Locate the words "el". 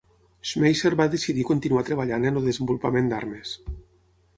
2.43-2.51